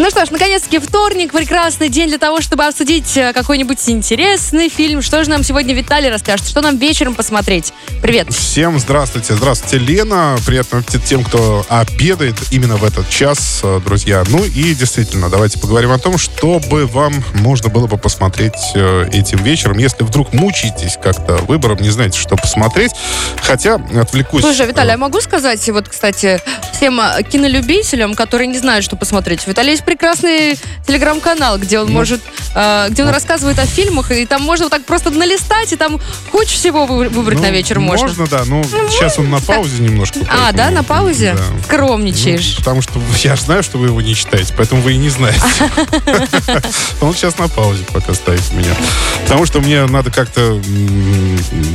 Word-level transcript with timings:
Ну 0.00 0.08
что 0.08 0.24
ж, 0.24 0.30
наконец-таки 0.30 0.78
вторник, 0.78 1.30
прекрасный 1.30 1.90
день 1.90 2.08
для 2.08 2.16
того, 2.16 2.40
чтобы 2.40 2.64
обсудить 2.64 3.18
э, 3.18 3.34
какой-нибудь 3.34 3.78
интересный 3.90 4.70
фильм. 4.70 5.02
Что 5.02 5.22
же 5.22 5.28
нам 5.28 5.44
сегодня 5.44 5.74
Виталий 5.74 6.08
расскажет? 6.08 6.48
Что 6.48 6.62
нам 6.62 6.78
вечером 6.78 7.14
посмотреть? 7.14 7.74
Привет. 8.00 8.32
Всем 8.32 8.78
здравствуйте. 8.78 9.34
Здравствуйте, 9.34 9.76
Лена. 9.76 10.38
Приятно 10.46 10.78
аппетит 10.78 11.04
тем, 11.04 11.22
кто 11.22 11.66
обедает 11.68 12.34
именно 12.50 12.76
в 12.76 12.84
этот 12.84 13.10
час, 13.10 13.60
э, 13.62 13.78
друзья. 13.84 14.24
Ну 14.28 14.42
и 14.42 14.74
действительно, 14.74 15.28
давайте 15.28 15.58
поговорим 15.58 15.90
о 15.90 15.98
том, 15.98 16.16
что 16.16 16.60
бы 16.60 16.86
вам 16.86 17.22
можно 17.34 17.68
было 17.68 17.86
бы 17.86 17.98
посмотреть 17.98 18.54
э, 18.74 19.06
этим 19.12 19.44
вечером, 19.44 19.76
если 19.76 20.02
вдруг 20.02 20.32
мучаетесь 20.32 20.96
как-то 20.96 21.34
выбором, 21.44 21.76
не 21.76 21.90
знаете, 21.90 22.18
что 22.18 22.36
посмотреть. 22.36 22.92
Хотя, 23.42 23.74
отвлекусь... 23.74 24.40
Слушай, 24.40 24.66
Виталий, 24.66 24.92
я 24.92 24.96
могу 24.96 25.20
сказать, 25.20 25.68
вот, 25.68 25.90
кстати, 25.90 26.40
всем 26.80 26.98
кинолюбителям, 27.30 28.14
которые 28.14 28.46
не 28.46 28.56
знают, 28.56 28.86
что 28.86 28.96
посмотреть. 28.96 29.46
Виталий 29.46 29.72
есть 29.72 29.84
прекрасный 29.84 30.58
телеграм-канал, 30.86 31.58
где 31.58 31.78
он 31.78 31.88
ну, 31.88 31.92
может, 31.92 32.22
э, 32.54 32.86
где 32.88 33.02
он 33.02 33.08
ну, 33.08 33.14
рассказывает 33.14 33.58
о 33.58 33.66
фильмах, 33.66 34.10
и 34.10 34.24
там 34.24 34.40
можно 34.40 34.64
вот 34.64 34.70
так 34.70 34.86
просто 34.86 35.10
налистать, 35.10 35.74
и 35.74 35.76
там 35.76 36.00
кучу 36.32 36.52
всего 36.52 36.86
выбрать 36.86 37.36
ну, 37.36 37.44
на 37.44 37.50
вечер 37.50 37.80
можно. 37.80 38.06
Можно, 38.06 38.26
да, 38.26 38.44
но 38.46 38.62
ну, 38.62 38.88
сейчас 38.88 39.18
он 39.18 39.28
на 39.28 39.40
паузе 39.40 39.82
немножко. 39.82 40.20
А, 40.30 40.52
да, 40.52 40.70
на 40.70 40.82
паузе? 40.82 41.34
Да. 41.34 41.64
Скромничаешь. 41.64 42.54
Ну, 42.56 42.56
потому 42.60 42.80
что 42.80 42.98
я 43.18 43.36
знаю, 43.36 43.62
что 43.62 43.76
вы 43.76 43.88
его 43.88 44.00
не 44.00 44.14
читаете, 44.14 44.54
поэтому 44.56 44.80
вы 44.80 44.94
и 44.94 44.96
не 44.96 45.10
знаете. 45.10 45.42
Он 47.02 47.14
сейчас 47.14 47.36
на 47.36 47.48
паузе 47.48 47.84
пока 47.92 48.14
стоит 48.14 48.42
у 48.52 48.54
меня. 48.54 48.74
Потому 49.24 49.44
что 49.44 49.60
мне 49.60 49.84
надо 49.86 50.10
как-то, 50.10 50.60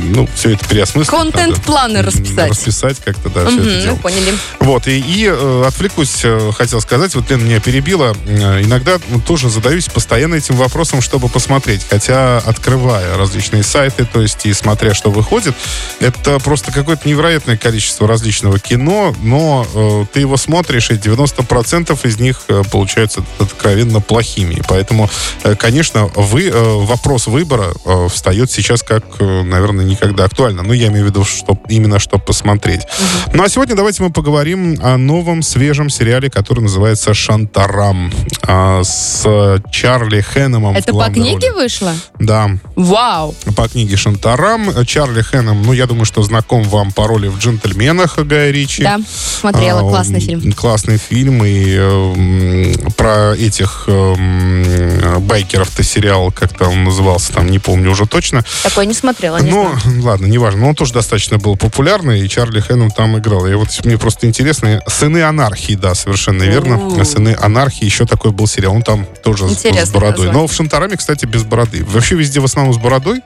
ну, 0.06 0.28
все 0.34 0.54
это 0.54 0.66
переосмыслить. 0.68 1.10
Контент-планы 1.10 2.02
расписать. 2.02 2.50
Расписать 2.50 2.98
как-то, 3.04 3.28
да, 3.30 3.46
все 3.46 3.60
это 3.60 3.82
дело. 3.82 3.96
поняли. 3.96 4.34
Вот, 4.60 4.86
и, 4.86 4.98
и 4.98 5.26
э, 5.26 5.64
отвлекусь, 5.66 6.20
э, 6.24 6.52
хотел 6.56 6.80
сказать, 6.80 7.14
вот 7.14 7.30
Лена 7.30 7.42
меня 7.42 7.60
перебила, 7.60 8.16
э, 8.26 8.62
иногда 8.62 8.98
тоже 9.26 9.50
задаюсь 9.50 9.86
постоянно 9.86 10.36
этим 10.36 10.56
вопросом, 10.56 11.00
чтобы 11.00 11.28
посмотреть. 11.28 11.86
Хотя, 11.88 12.38
открывая 12.38 13.16
различные 13.16 13.62
сайты, 13.62 14.04
то 14.04 14.20
есть 14.20 14.46
и 14.46 14.52
смотря, 14.52 14.94
что 14.94 15.10
выходит, 15.10 15.54
это 16.00 16.38
просто 16.38 16.72
какое-то 16.72 17.08
невероятное 17.08 17.56
количество 17.56 18.06
различного 18.06 18.58
кино, 18.58 19.14
но 19.22 19.66
э, 19.74 20.04
ты 20.12 20.20
его 20.20 20.36
смотришь, 20.36 20.90
и 20.90 20.94
90% 20.94 22.06
из 22.06 22.18
них 22.18 22.42
э, 22.48 22.62
получаются 22.70 23.24
откровенно 23.38 24.00
плохими. 24.00 24.54
И 24.54 24.62
поэтому, 24.66 25.10
э, 25.44 25.54
конечно, 25.56 26.06
вы, 26.14 26.48
э, 26.48 26.52
вопрос 26.52 27.26
выбора 27.26 27.72
э, 27.84 28.08
встает 28.12 28.50
сейчас 28.50 28.82
как, 28.82 29.04
э, 29.18 29.42
наверное, 29.42 29.84
никогда 29.96 30.24
актуально. 30.24 30.62
Ну, 30.62 30.72
я 30.72 30.88
имею 30.88 31.04
в 31.04 31.08
виду, 31.08 31.24
что 31.24 31.58
именно 31.68 31.98
что 31.98 32.18
посмотреть. 32.18 32.82
Угу. 32.82 33.36
Ну, 33.36 33.42
а 33.42 33.48
сегодня 33.48 33.74
давайте 33.74 34.02
мы 34.02 34.10
поговорим 34.10 34.78
о 34.82 34.96
новом 34.96 35.42
свежем 35.42 35.90
сериале, 35.90 36.30
который 36.30 36.60
называется 36.60 37.14
«Шантарам» 37.14 38.12
а, 38.42 38.82
с 38.82 39.26
Чарли 39.70 40.20
Хэннемом. 40.20 40.76
Это 40.76 40.92
по 40.92 41.06
книге 41.06 41.50
роли. 41.50 41.62
вышло? 41.64 41.94
Да. 42.18 42.50
Вау. 42.76 43.34
По 43.56 43.68
книге 43.68 43.96
Шантарам. 43.96 44.84
Чарли 44.86 45.22
Хэннем, 45.22 45.62
ну, 45.62 45.72
я 45.72 45.86
думаю, 45.86 46.04
что 46.04 46.22
знаком 46.22 46.62
вам 46.64 46.92
по 46.92 47.06
роли 47.06 47.28
в 47.28 47.38
«Джентльменах» 47.38 48.18
Гая 48.18 48.50
Ричи. 48.50 48.82
Да, 48.82 49.00
смотрела. 49.40 49.80
А, 49.80 49.90
классный 49.90 50.20
фильм. 50.20 50.52
Классный 50.52 50.98
фильм. 50.98 51.44
И 51.44 51.76
э, 51.78 52.74
про 52.96 53.34
этих 53.34 53.84
э, 53.86 54.95
байкеров-то 55.20 55.82
сериал, 55.82 56.32
как-то 56.32 56.68
он 56.68 56.84
назывался, 56.84 57.32
там, 57.32 57.48
не 57.48 57.58
помню 57.58 57.90
уже 57.90 58.06
точно. 58.06 58.44
Такой 58.62 58.86
не 58.86 58.94
смотрела, 58.94 59.38
не 59.38 59.50
Ну, 59.50 59.72
ладно, 60.02 60.26
неважно. 60.26 60.60
Но 60.60 60.68
он 60.70 60.74
тоже 60.74 60.92
достаточно 60.92 61.38
был 61.38 61.56
популярный, 61.56 62.20
и 62.20 62.28
Чарли 62.28 62.60
Хэннем 62.60 62.90
там 62.90 63.18
играл. 63.18 63.46
И 63.46 63.54
вот 63.54 63.68
мне 63.84 63.98
просто 63.98 64.26
интересно. 64.26 64.80
«Сыны 64.86 65.22
анархии», 65.22 65.74
да, 65.74 65.94
совершенно 65.94 66.42
верно. 66.42 67.04
«Сыны 67.04 67.36
анархии» 67.38 67.84
еще 67.84 68.06
такой 68.06 68.30
был 68.30 68.46
сериал. 68.46 68.74
Он 68.74 68.82
там 68.82 69.06
тоже 69.22 69.44
Интересно 69.44 69.86
с 69.86 69.90
бородой. 69.90 70.26
Название. 70.26 70.42
Но 70.42 70.46
в 70.46 70.52
Шантараме, 70.52 70.96
кстати, 70.96 71.26
без 71.26 71.44
бороды. 71.44 71.84
Вообще 71.84 72.14
везде 72.16 72.40
в 72.40 72.44
основном 72.44 72.74
с 72.74 72.78
бородой 72.78 73.20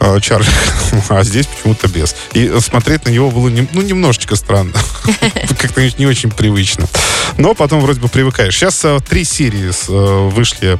э, 0.00 0.20
Чарли, 0.20 0.48
а 1.08 1.22
здесь 1.22 1.46
почему-то 1.46 1.88
без. 1.88 2.14
И 2.32 2.52
смотреть 2.60 3.04
на 3.04 3.10
него 3.10 3.30
было 3.30 3.48
не, 3.48 3.66
ну, 3.72 3.82
немножечко 3.82 4.36
странно. 4.36 4.72
Как-то 5.58 5.82
не 5.98 6.06
очень 6.06 6.30
привычно. 6.30 6.86
Но 7.38 7.54
потом 7.54 7.80
вроде 7.80 8.00
бы 8.00 8.08
привыкаешь. 8.08 8.56
Сейчас 8.56 8.84
э, 8.84 8.98
три 9.08 9.24
серии 9.24 9.70
э, 9.70 10.28
вышли 10.28 10.78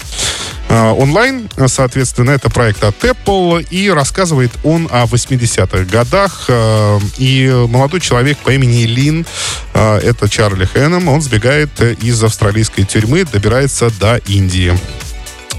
онлайн. 0.68 1.48
Соответственно, 1.66 2.30
это 2.30 2.50
проект 2.50 2.84
от 2.84 2.96
Apple. 3.04 3.66
И 3.70 3.90
рассказывает 3.90 4.50
он 4.64 4.88
о 4.90 5.04
80-х 5.04 5.84
годах. 5.84 6.46
Э, 6.48 6.98
и 7.18 7.48
молодой 7.68 8.00
человек 8.00 8.38
по 8.38 8.50
имени 8.50 8.84
Лин, 8.84 9.26
э, 9.74 9.98
это 9.98 10.28
Чарли 10.28 10.64
Хэннем, 10.64 11.08
он 11.08 11.20
сбегает 11.20 11.80
из 11.80 12.22
австралийской 12.22 12.84
тюрьмы, 12.84 13.24
добирается 13.24 13.90
до 14.00 14.16
Индии. 14.16 14.78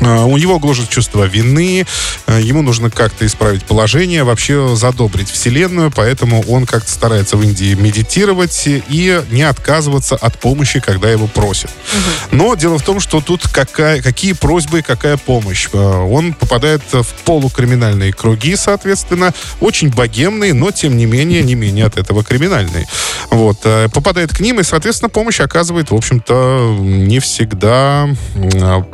А, 0.05 0.25
у 0.25 0.37
него 0.37 0.59
гложет 0.59 0.89
чувство 0.89 1.25
вины, 1.25 1.85
а, 2.25 2.39
ему 2.39 2.61
нужно 2.61 2.89
как-то 2.89 3.25
исправить 3.25 3.63
положение, 3.63 4.23
вообще 4.23 4.75
задобрить 4.75 5.29
Вселенную, 5.29 5.91
поэтому 5.91 6.43
он 6.47 6.65
как-то 6.65 6.91
старается 6.91 7.37
в 7.37 7.43
Индии 7.43 7.73
медитировать 7.73 8.63
и 8.65 9.21
не 9.31 9.43
отказываться 9.43 10.15
от 10.15 10.37
помощи, 10.37 10.79
когда 10.79 11.09
его 11.09 11.27
просят. 11.27 11.71
Угу. 11.71 12.37
Но 12.37 12.55
дело 12.55 12.77
в 12.77 12.83
том, 12.83 12.99
что 12.99 13.21
тут 13.21 13.47
какая, 13.47 14.01
какие 14.01 14.33
просьбы, 14.33 14.81
какая 14.81 15.17
помощь. 15.17 15.67
А, 15.73 16.03
он 16.03 16.33
попадает 16.33 16.81
в 16.91 17.05
полукриминальные 17.25 18.13
круги, 18.13 18.55
соответственно, 18.55 19.33
очень 19.59 19.89
богемные, 19.89 20.53
но 20.53 20.71
тем 20.71 20.97
не 20.97 21.05
менее, 21.05 21.43
не 21.43 21.55
менее 21.55 21.85
от 21.85 21.97
этого 21.97 22.23
криминальные. 22.23 22.87
Вот. 23.29 23.59
Попадает 23.93 24.35
к 24.35 24.39
ним 24.39 24.59
и, 24.59 24.63
соответственно, 24.63 25.09
помощь 25.09 25.39
оказывает, 25.39 25.91
в 25.91 25.95
общем-то, 25.95 26.77
не 26.79 27.19
всегда 27.19 28.09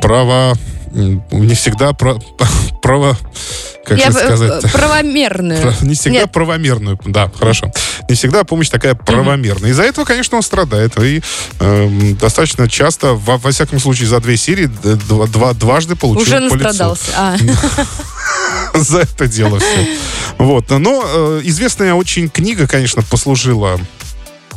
право 0.00 0.56
не 0.90 1.54
всегда 1.54 1.92
про, 1.92 2.18
право, 2.82 3.16
как 3.84 3.98
Я, 3.98 4.12
сказать? 4.12 4.62
Правомерную. 4.72 5.74
Не 5.82 5.94
всегда 5.94 6.20
Нет. 6.20 6.32
правомерную, 6.32 6.98
да, 7.04 7.30
хорошо. 7.38 7.72
Не 8.08 8.14
всегда 8.14 8.44
помощь 8.44 8.68
такая 8.68 8.94
правомерная. 8.94 9.70
Из-за 9.70 9.82
этого, 9.82 10.04
конечно, 10.04 10.36
он 10.36 10.42
страдает. 10.42 10.98
И 11.00 11.22
э, 11.60 12.12
достаточно 12.20 12.68
часто, 12.68 13.14
во, 13.14 13.38
во 13.38 13.50
всяком 13.50 13.78
случае, 13.78 14.08
за 14.08 14.20
две 14.20 14.36
серии 14.36 14.66
два, 14.66 15.26
два, 15.26 15.52
дважды 15.54 15.96
получил 15.96 16.22
Уже 16.22 16.40
настрадался. 16.40 17.12
А. 17.16 17.36
За 18.74 19.00
это 19.00 19.26
дело 19.26 19.58
все. 19.58 19.88
Вот. 20.38 20.70
Но 20.70 21.02
э, 21.04 21.40
известная 21.44 21.94
очень 21.94 22.28
книга, 22.28 22.66
конечно, 22.66 23.02
послужила 23.02 23.78
Э, 23.78 24.09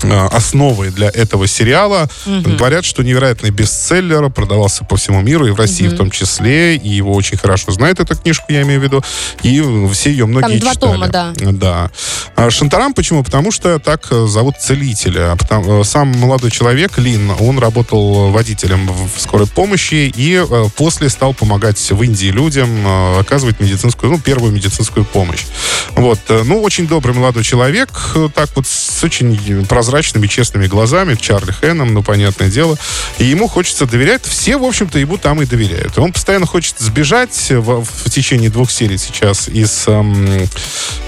основой 0.04 0.90
для 0.90 1.10
этого 1.10 1.48
сериала. 1.48 2.10
Угу. 2.26 2.56
Говорят, 2.58 2.86
что 2.86 3.04
невероятный 3.04 3.50
бестселлер, 3.50 4.30
продавался 4.30 4.84
по 4.84 4.98
всему 4.98 5.22
миру, 5.22 5.48
и 5.48 5.52
в 5.52 5.56
России 5.56 5.88
угу. 5.88 5.96
в 5.96 5.98
том 5.98 6.12
числе, 6.12 6.76
и 6.76 6.90
его 6.90 7.14
очень 7.14 7.38
хорошо 7.38 7.72
знает 7.72 8.00
эту 8.00 8.16
книжку, 8.16 8.46
я 8.50 8.62
имею 8.64 8.80
в 8.80 8.84
виду, 8.84 9.04
и 9.42 9.62
все 9.92 10.12
ее 10.12 10.26
многие 10.26 10.60
Там 10.60 10.60
два 10.60 10.74
читали. 10.74 10.92
тома, 10.92 11.08
да. 11.08 11.34
Да. 11.36 11.92
А 12.36 12.50
Шантарам 12.50 12.94
почему? 12.94 13.24
Потому 13.24 13.52
что 13.52 13.80
так 13.80 14.08
э, 14.12 14.28
зовут 14.28 14.56
целителя. 14.58 15.38
Э, 15.50 15.82
сам 15.84 16.10
молодой 16.20 16.52
человек, 16.52 16.98
Лин, 16.98 17.32
он 17.40 17.60
работал 17.60 18.32
водителем 18.32 18.88
в 18.88 19.20
скорой 19.20 19.48
помощи 19.48 20.12
и 20.16 20.44
после 20.76 21.10
стал 21.10 21.34
помогать 21.34 21.92
в 21.92 22.02
Индии 22.02 22.28
людям, 22.28 22.70
оказывать 23.18 23.60
медицинскую, 23.60 24.12
ну, 24.12 24.20
первую 24.20 24.52
медицинскую 24.52 25.06
помощь. 25.06 25.46
Вот. 25.92 26.20
Ну, 26.30 26.62
очень 26.62 26.88
добрый 26.88 27.16
молодой 27.16 27.44
человек, 27.44 27.90
так 28.34 28.50
вот 28.56 28.68
с 28.68 29.04
очень 29.04 29.66
прозрачными, 29.94 30.26
честными 30.26 30.66
глазами, 30.66 31.14
Чарли 31.14 31.52
Хэном, 31.52 31.94
ну, 31.94 32.02
понятное 32.02 32.50
дело. 32.50 32.78
И 33.20 33.26
ему 33.26 33.48
хочется 33.48 33.86
доверять. 33.86 34.26
Все, 34.26 34.58
в 34.58 34.64
общем-то, 34.64 34.98
ему 34.98 35.18
там 35.18 35.40
и 35.44 35.46
доверяют. 35.46 35.98
И 35.98 36.00
он 36.00 36.12
постоянно 36.12 36.48
хочет 36.48 36.80
сбежать 36.80 37.52
в, 37.52 37.84
в 37.84 38.10
течение 38.10 38.50
двух 38.50 38.72
серий 38.72 38.98
сейчас 38.98 39.48
из 39.48 39.88
эм, 39.88 40.50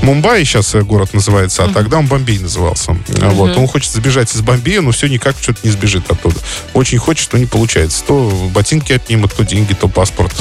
Мумбаи, 0.02 0.44
сейчас 0.44 0.76
город 0.76 1.16
называется, 1.16 1.64
а 1.64 1.70
тогда 1.70 1.98
он 1.98 2.06
Бомбей 2.06 2.38
назывался. 2.38 2.92
Uh-huh. 2.92 3.32
Вот. 3.32 3.58
Он 3.58 3.68
хочет 3.68 3.92
сбежать 3.92 4.34
из 4.36 4.42
Бомбея, 4.42 4.82
но 4.82 4.92
все 4.92 5.08
никак 5.08 5.36
что-то 5.42 5.62
не 5.64 5.72
сбежит 5.72 6.12
оттуда. 6.12 6.36
Очень 6.74 7.00
хочет, 7.00 7.34
но 7.34 7.40
не 7.40 7.48
получается. 7.48 8.04
То 8.06 8.30
ботинки 8.54 8.94
отнимут, 8.94 9.34
то 9.34 9.44
деньги, 9.44 9.74
то 9.74 9.88
паспорт. 9.88 10.34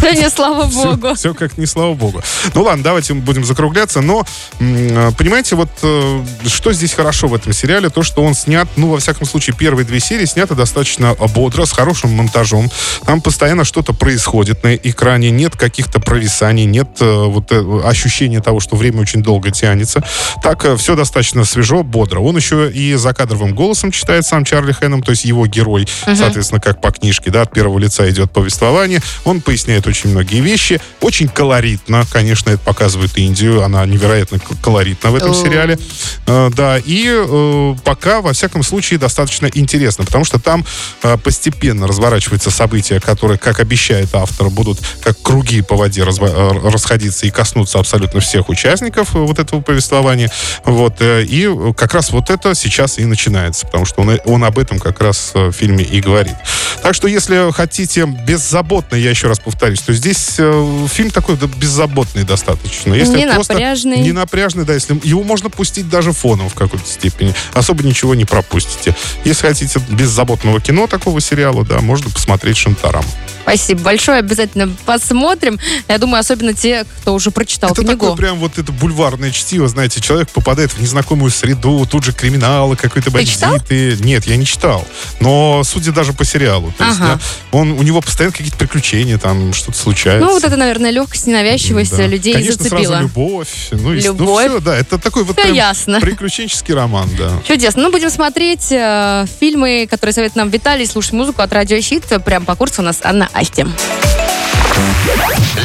Да 0.00 0.10
не, 0.12 0.28
слава 0.28 0.66
богу. 0.66 1.14
Все 1.14 1.32
как 1.32 1.56
не 1.56 1.66
слава 1.66 1.94
богу. 1.94 2.22
Ну 2.54 2.62
ладно, 2.62 2.84
давайте 2.84 3.14
будем 3.14 3.44
закругляться. 3.44 4.02
Но, 4.02 4.26
понимаете, 4.58 5.56
вот 5.56 5.70
э, 5.82 6.24
что 6.46 6.72
здесь 6.72 6.92
хорошо 6.92 7.28
в 7.28 7.34
этом 7.34 7.45
этом 7.46 7.52
сериале 7.52 7.90
то, 7.90 8.02
что 8.02 8.22
он 8.22 8.34
снят, 8.34 8.68
ну, 8.76 8.90
во 8.90 8.98
всяком 8.98 9.24
случае, 9.24 9.54
первые 9.56 9.86
две 9.86 10.00
серии 10.00 10.24
сняты 10.24 10.56
достаточно 10.56 11.14
бодро, 11.14 11.64
с 11.64 11.72
хорошим 11.72 12.10
монтажом. 12.10 12.70
Там 13.04 13.20
постоянно 13.20 13.64
что-то 13.64 13.92
происходит 13.92 14.64
на 14.64 14.74
экране, 14.74 15.30
нет 15.30 15.54
каких-то 15.56 16.00
провисаний, 16.00 16.64
нет 16.64 16.88
э, 17.00 17.24
вот 17.26 17.52
э, 17.52 17.80
ощущения 17.84 18.40
того, 18.40 18.58
что 18.58 18.74
время 18.74 19.00
очень 19.00 19.22
долго 19.22 19.52
тянется. 19.52 20.02
Так 20.42 20.64
э, 20.64 20.76
все 20.76 20.96
достаточно 20.96 21.44
свежо, 21.44 21.84
бодро. 21.84 22.18
Он 22.18 22.36
еще 22.36 22.68
и 22.68 22.94
закадровым 22.94 23.54
голосом 23.54 23.92
читает 23.92 24.26
сам 24.26 24.44
Чарли 24.44 24.72
Хэном, 24.72 25.02
то 25.02 25.12
есть 25.12 25.24
его 25.24 25.46
герой, 25.46 25.86
угу. 26.06 26.16
соответственно, 26.16 26.60
как 26.60 26.80
по 26.80 26.90
книжке, 26.90 27.30
да, 27.30 27.42
от 27.42 27.52
первого 27.52 27.78
лица 27.78 28.10
идет 28.10 28.32
повествование. 28.32 29.00
Он 29.24 29.40
поясняет 29.40 29.86
очень 29.86 30.10
многие 30.10 30.40
вещи. 30.40 30.80
Очень 31.00 31.28
колоритно, 31.28 32.04
конечно, 32.10 32.50
это 32.50 32.58
показывает 32.58 33.16
Индию. 33.16 33.62
Она 33.62 33.86
невероятно 33.86 34.40
колоритна 34.60 35.12
в 35.12 35.14
этом 35.14 35.32
сериале. 35.32 35.78
Э, 36.26 36.50
да, 36.52 36.78
и 36.78 37.06
э, 37.28 37.74
пока, 37.84 38.20
во 38.20 38.32
всяком 38.32 38.62
случае, 38.62 38.98
достаточно 38.98 39.46
интересно, 39.46 40.04
потому 40.04 40.24
что 40.24 40.38
там 40.38 40.64
э, 41.02 41.16
постепенно 41.18 41.86
разворачиваются 41.86 42.50
события, 42.50 43.00
которые, 43.00 43.38
как 43.38 43.60
обещает 43.60 44.14
автор, 44.14 44.50
будут 44.50 44.78
как 45.02 45.20
круги 45.22 45.62
по 45.62 45.76
воде 45.76 46.02
разво- 46.02 46.70
расходиться 46.70 47.26
и 47.26 47.30
коснуться 47.30 47.78
абсолютно 47.78 48.20
всех 48.20 48.48
участников 48.48 49.14
вот 49.14 49.38
этого 49.38 49.60
повествования. 49.60 50.30
Вот, 50.64 50.96
и 51.00 51.48
как 51.76 51.94
раз 51.94 52.10
вот 52.10 52.30
это 52.30 52.54
сейчас 52.54 52.98
и 52.98 53.04
начинается, 53.04 53.66
потому 53.66 53.84
что 53.84 54.02
он, 54.02 54.18
он 54.24 54.44
об 54.44 54.58
этом 54.58 54.78
как 54.78 55.00
раз 55.00 55.32
в 55.34 55.52
фильме 55.52 55.84
и 55.84 56.00
говорит. 56.00 56.36
Так 56.82 56.94
что, 56.94 57.08
если 57.08 57.50
хотите 57.52 58.06
беззаботно, 58.06 58.96
я 58.96 59.10
еще 59.10 59.28
раз 59.28 59.40
повторюсь, 59.40 59.80
то 59.80 59.92
здесь 59.92 60.36
э, 60.38 60.86
фильм 60.92 61.10
такой 61.10 61.36
да, 61.36 61.46
беззаботный 61.46 62.24
достаточно. 62.24 62.94
Если 62.94 63.16
не 63.18 63.24
напряжный. 63.24 64.00
Не 64.00 64.12
напряжный, 64.12 64.64
да, 64.64 64.74
если 64.74 64.98
его 65.02 65.22
можно 65.22 65.50
пустить 65.50 65.88
даже 65.88 66.12
фоном 66.12 66.48
в 66.48 66.54
какой-то 66.54 66.86
степени. 66.86 67.15
Особо 67.54 67.82
ничего 67.82 68.14
не 68.14 68.24
пропустите. 68.24 68.94
Если 69.24 69.46
хотите 69.46 69.80
беззаботного 69.90 70.60
кино 70.60 70.86
такого 70.86 71.20
сериала, 71.20 71.64
да, 71.64 71.80
можно 71.80 72.10
посмотреть 72.10 72.56
«Шантарам». 72.56 73.04
Спасибо 73.42 73.82
большое, 73.82 74.18
обязательно 74.18 74.68
посмотрим. 74.86 75.60
Я 75.86 75.98
думаю, 75.98 76.18
особенно 76.18 76.52
те, 76.52 76.84
кто 77.00 77.14
уже 77.14 77.30
прочитал 77.30 77.70
это 77.70 77.82
книгу. 77.82 78.06
Это 78.06 78.16
прям 78.16 78.38
вот 78.38 78.58
это 78.58 78.72
бульварное 78.72 79.30
чтиво, 79.30 79.68
знаете, 79.68 80.00
человек 80.00 80.30
попадает 80.30 80.72
в 80.72 80.80
незнакомую 80.80 81.30
среду, 81.30 81.86
тут 81.88 82.02
же 82.02 82.12
криминалы, 82.12 82.74
какой-то 82.74 83.12
бандиты. 83.12 83.96
Нет, 84.00 84.26
я 84.26 84.36
не 84.36 84.44
читал. 84.44 84.84
Но 85.20 85.62
судя 85.64 85.92
даже 85.92 86.12
по 86.12 86.24
сериалу. 86.24 86.72
То 86.76 86.84
ага. 86.84 86.88
есть, 86.88 87.00
да, 87.00 87.20
он, 87.52 87.70
у 87.72 87.82
него 87.82 88.00
постоянно 88.00 88.32
какие-то 88.32 88.56
приключения, 88.56 89.16
там 89.16 89.54
что-то 89.54 89.78
случается. 89.78 90.26
Ну, 90.26 90.32
вот 90.32 90.42
это, 90.42 90.56
наверное, 90.56 90.90
легкость, 90.90 91.28
ненавязчивость 91.28 91.96
да. 91.96 92.06
людей 92.08 92.32
Конечно, 92.32 92.64
зацепила. 92.64 92.82
сразу 92.82 93.02
любовь. 93.02 93.68
Ну, 93.70 93.94
и, 93.94 94.00
любовь. 94.00 94.46
Ну, 94.48 94.58
все, 94.58 94.60
да, 94.60 94.76
это 94.76 94.98
такой 94.98 95.22
вот 95.22 95.38
все 95.38 95.54
ясно. 95.54 96.00
приключенческий 96.00 96.74
роман, 96.74 97.05
да. 97.18 97.30
Чудесно. 97.46 97.82
Ну, 97.82 97.90
будем 97.90 98.10
смотреть 98.10 98.68
э, 98.70 99.26
фильмы, 99.40 99.86
которые 99.88 100.12
советует 100.12 100.36
нам 100.36 100.48
Виталий, 100.50 100.86
слушать 100.86 101.12
музыку 101.12 101.42
от 101.42 101.52
Радио 101.52 101.80
Щит. 101.80 102.04
Прям 102.24 102.44
по 102.44 102.54
курсу 102.54 102.82
у 102.82 102.84
нас 102.84 103.00
Анна 103.02 103.28
Альте. 103.32 103.66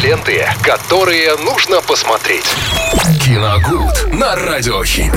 Ленты, 0.03 0.47
которые 0.63 1.35
нужно 1.38 1.81
посмотреть. 1.81 2.45
Киногуд 3.23 4.13
на 4.13 4.35
Радиохит. 4.35 5.13